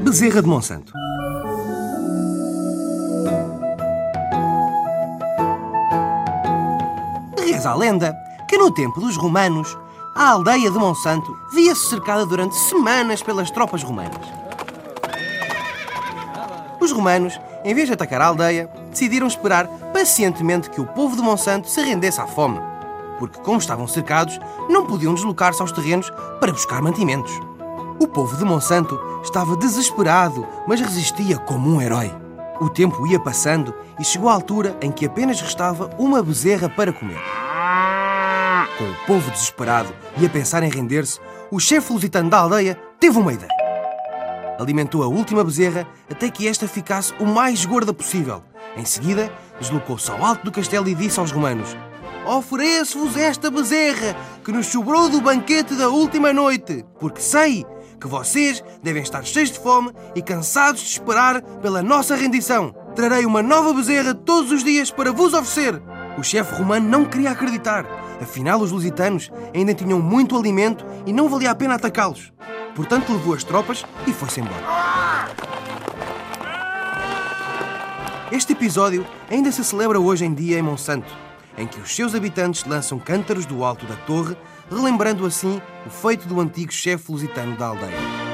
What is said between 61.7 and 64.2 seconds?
nossa rendição. Trarei uma nova bezerra